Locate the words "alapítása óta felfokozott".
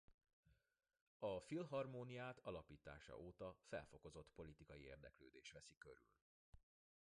2.39-4.31